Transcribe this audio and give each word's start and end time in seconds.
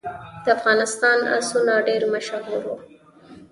د 0.43 0.45
افغانستان 0.57 1.19
آسونه 1.37 1.73
ډیر 1.87 2.01
مشهور 2.13 2.61
وو 2.67 2.75